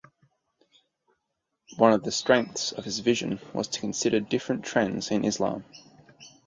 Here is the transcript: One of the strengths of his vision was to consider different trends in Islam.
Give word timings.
One 1.77 1.91
of 1.93 2.01
the 2.03 2.11
strengths 2.11 2.71
of 2.71 2.85
his 2.85 3.01
vision 3.01 3.39
was 3.53 3.67
to 3.67 3.79
consider 3.79 4.19
different 4.19 4.65
trends 4.65 5.11
in 5.11 5.23
Islam. 5.23 5.63